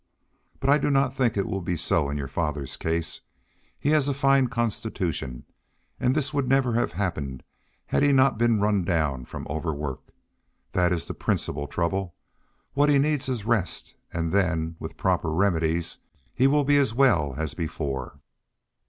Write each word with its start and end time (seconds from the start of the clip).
"But 0.59 0.71
I 0.71 0.79
do 0.79 0.89
not 0.89 1.13
think 1.15 1.37
it 1.37 1.45
will 1.45 1.61
be 1.61 1.75
so 1.75 2.09
in 2.09 2.17
your 2.17 2.27
father's 2.27 2.75
case. 2.75 3.21
He 3.77 3.89
has 3.91 4.07
a 4.07 4.15
fine 4.15 4.47
constitution, 4.47 5.45
and 5.99 6.15
this 6.15 6.33
would 6.33 6.49
never 6.49 6.73
have 6.73 6.93
happened 6.93 7.43
had 7.85 8.01
he 8.01 8.11
not 8.11 8.39
been 8.39 8.59
run 8.59 8.83
down 8.83 9.25
from 9.25 9.45
overwork. 9.47 10.01
That 10.71 10.91
is 10.91 11.05
the 11.05 11.13
principal 11.13 11.67
trouble. 11.67 12.15
What 12.73 12.89
he 12.89 12.97
needs 12.97 13.29
is 13.29 13.45
rest; 13.45 13.93
and 14.11 14.33
then, 14.33 14.75
with 14.79 14.93
the 14.93 14.97
proper 14.97 15.29
remedies, 15.31 15.99
he 16.33 16.47
will 16.47 16.63
be 16.63 16.77
as 16.79 16.95
well 16.95 17.35
as 17.37 17.53
before." 17.53 18.21